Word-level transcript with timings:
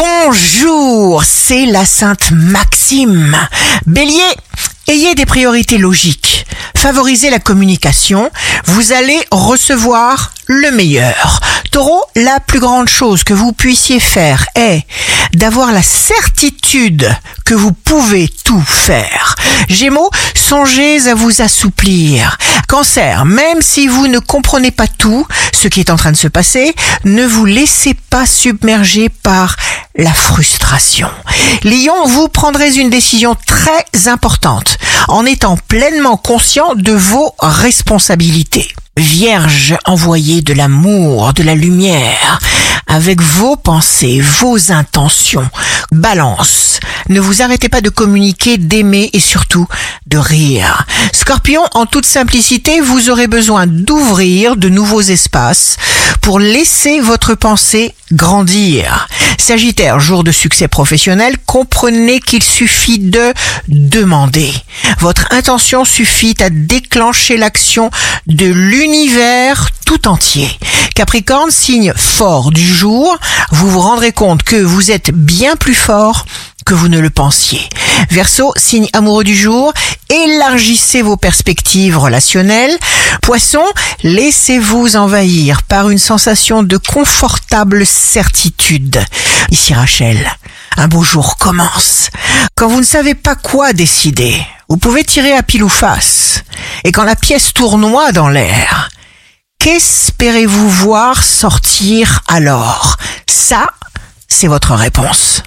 Bonjour, 0.00 1.24
c'est 1.24 1.66
la 1.66 1.84
Sainte 1.84 2.30
Maxime. 2.30 3.36
Bélier, 3.84 4.30
ayez 4.88 5.14
des 5.14 5.26
priorités 5.26 5.76
logiques. 5.76 6.46
Favorisez 6.74 7.28
la 7.28 7.38
communication. 7.38 8.30
Vous 8.64 8.92
allez 8.92 9.20
recevoir 9.30 10.32
le 10.46 10.70
meilleur. 10.70 11.40
Taureau, 11.70 12.02
la 12.16 12.40
plus 12.40 12.60
grande 12.60 12.88
chose 12.88 13.24
que 13.24 13.34
vous 13.34 13.52
puissiez 13.52 14.00
faire 14.00 14.46
est 14.54 14.84
d'avoir 15.34 15.70
la 15.70 15.82
certitude 15.82 17.14
que 17.44 17.54
vous 17.54 17.72
pouvez 17.72 18.28
tout 18.44 18.62
faire. 18.66 19.34
Gémeaux, 19.68 20.10
songez 20.34 21.08
à 21.08 21.14
vous 21.14 21.42
assouplir. 21.42 22.38
Cancer, 22.68 23.24
même 23.24 23.62
si 23.62 23.86
vous 23.86 24.08
ne 24.08 24.18
comprenez 24.18 24.70
pas 24.70 24.86
tout 24.86 25.26
ce 25.52 25.68
qui 25.68 25.80
est 25.80 25.90
en 25.90 25.96
train 25.96 26.12
de 26.12 26.16
se 26.16 26.28
passer, 26.28 26.74
ne 27.04 27.24
vous 27.24 27.44
laissez 27.44 27.94
pas 28.10 28.26
submerger 28.26 29.08
par 29.08 29.56
la 29.96 30.12
frustration. 30.12 31.08
Lion, 31.64 32.06
vous 32.06 32.28
prendrez 32.28 32.76
une 32.76 32.90
décision 32.90 33.36
très 33.46 34.08
importante 34.08 34.78
en 35.08 35.26
étant 35.26 35.56
pleinement 35.56 36.16
conscient 36.16 36.74
de 36.74 36.92
vos 36.92 37.34
responsabilités. 37.40 38.68
Vierge, 38.96 39.76
envoyez 39.86 40.42
de 40.42 40.52
l'amour, 40.52 41.32
de 41.32 41.42
la 41.42 41.54
lumière, 41.54 42.38
avec 42.86 43.20
vos 43.20 43.56
pensées, 43.56 44.20
vos 44.20 44.72
intentions. 44.72 45.48
Balance, 45.92 46.80
ne 47.08 47.20
vous 47.20 47.42
arrêtez 47.42 47.68
pas 47.68 47.80
de 47.80 47.88
communiquer, 47.88 48.58
d'aimer 48.58 49.10
et 49.12 49.20
surtout 49.20 49.66
de 50.06 50.18
rire. 50.18 50.86
Scorpion, 51.12 51.62
en 51.74 51.86
toute 51.86 52.06
simplicité, 52.06 52.80
vous 52.80 53.10
aurez 53.10 53.26
besoin 53.26 53.66
d'ouvrir 53.66 54.56
de 54.56 54.68
nouveaux 54.68 55.00
espaces 55.00 55.76
pour 56.20 56.38
laisser 56.38 57.00
votre 57.00 57.34
pensée 57.34 57.94
grandir. 58.12 59.08
Sagittaire, 59.38 60.00
jour 60.00 60.24
de 60.24 60.32
succès 60.32 60.68
professionnel, 60.68 61.36
comprenez 61.46 62.20
qu'il 62.20 62.42
suffit 62.42 62.98
de 62.98 63.32
demander. 63.68 64.52
Votre 64.98 65.26
intention 65.30 65.84
suffit 65.84 66.36
à 66.40 66.50
déclencher 66.50 67.36
l'action 67.36 67.90
de 68.26 68.46
l'univers 68.46 69.68
tout 69.86 70.08
entier. 70.08 70.48
Capricorne, 70.94 71.50
signe 71.50 71.92
fort 71.96 72.50
du 72.50 72.66
jour, 72.66 73.16
vous 73.50 73.70
vous 73.70 73.80
rendrez 73.80 74.12
compte 74.12 74.42
que 74.42 74.56
vous 74.56 74.90
êtes 74.90 75.10
bien 75.10 75.56
plus 75.56 75.74
fort 75.74 76.26
que 76.64 76.74
vous 76.74 76.88
ne 76.88 77.00
le 77.00 77.10
pensiez. 77.10 77.68
Verseau, 78.10 78.52
signe 78.56 78.88
amoureux 78.92 79.24
du 79.24 79.36
jour, 79.36 79.72
élargissez 80.08 81.02
vos 81.02 81.16
perspectives 81.16 81.98
relationnelles. 81.98 82.76
Poisson, 83.22 83.64
laissez-vous 84.02 84.96
envahir 84.96 85.62
par 85.62 85.90
une 85.90 85.98
sensation 85.98 86.62
de 86.62 86.76
confortable 86.76 87.86
certitude. 87.86 89.02
Ici 89.50 89.74
Rachel, 89.74 90.18
un 90.76 90.88
beau 90.88 91.02
jour 91.02 91.36
commence. 91.36 92.08
Quand 92.54 92.68
vous 92.68 92.80
ne 92.80 92.84
savez 92.84 93.14
pas 93.14 93.34
quoi 93.34 93.72
décider, 93.72 94.40
vous 94.68 94.76
pouvez 94.76 95.04
tirer 95.04 95.32
à 95.32 95.42
pile 95.42 95.64
ou 95.64 95.68
face. 95.68 96.42
Et 96.84 96.92
quand 96.92 97.04
la 97.04 97.16
pièce 97.16 97.52
tournoie 97.52 98.12
dans 98.12 98.28
l'air, 98.28 98.90
qu'espérez-vous 99.58 100.68
voir 100.68 101.22
sortir 101.22 102.22
alors? 102.28 102.96
Ça, 103.28 103.66
c'est 104.28 104.46
votre 104.46 104.74
réponse. 104.74 105.42